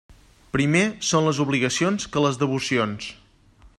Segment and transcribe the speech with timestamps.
[0.55, 3.11] Primer són les obligacions que les devocions.